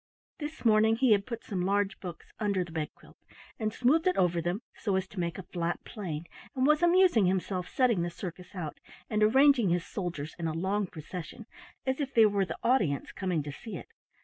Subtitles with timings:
[0.39, 3.17] This morning he had put some large books under the bedquilt,
[3.59, 7.27] and smoothed it over them so as to make a flat plane, and was amusing
[7.27, 8.79] himself setting the circus out,
[9.11, 11.45] and arranging his soldiers in a long procession
[11.85, 13.89] as if they were the audience coming to see it.